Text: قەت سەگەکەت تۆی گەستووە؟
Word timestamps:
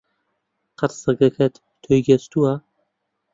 قەت 0.79 0.91
سەگەکەت 1.01 1.55
تۆی 1.83 2.01
گەستووە؟ 2.07 2.53